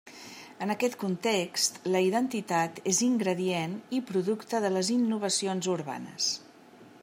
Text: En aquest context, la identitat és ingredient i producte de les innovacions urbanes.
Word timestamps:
En 0.65 0.73
aquest 0.75 0.95
context, 1.03 1.77
la 1.95 2.01
identitat 2.07 2.81
és 2.93 3.03
ingredient 3.09 3.77
i 3.99 4.03
producte 4.13 4.65
de 4.65 4.75
les 4.79 4.93
innovacions 4.99 5.69
urbanes. 5.79 6.35